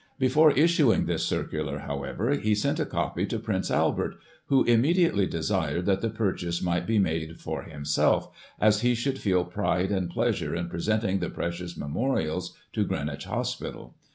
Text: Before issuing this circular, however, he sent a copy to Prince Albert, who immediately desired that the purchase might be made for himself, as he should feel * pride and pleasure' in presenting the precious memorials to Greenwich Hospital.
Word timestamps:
Before 0.17 0.49
issuing 0.49 1.05
this 1.05 1.23
circular, 1.27 1.77
however, 1.77 2.31
he 2.33 2.55
sent 2.55 2.79
a 2.79 2.87
copy 2.87 3.27
to 3.27 3.37
Prince 3.37 3.69
Albert, 3.69 4.15
who 4.47 4.63
immediately 4.63 5.27
desired 5.27 5.85
that 5.85 6.01
the 6.01 6.09
purchase 6.09 6.59
might 6.59 6.87
be 6.87 6.97
made 6.97 7.39
for 7.39 7.61
himself, 7.61 8.29
as 8.59 8.81
he 8.81 8.95
should 8.95 9.19
feel 9.19 9.45
* 9.45 9.45
pride 9.45 9.91
and 9.91 10.09
pleasure' 10.09 10.55
in 10.55 10.69
presenting 10.69 11.19
the 11.19 11.29
precious 11.29 11.77
memorials 11.77 12.57
to 12.73 12.83
Greenwich 12.83 13.25
Hospital. 13.25 13.93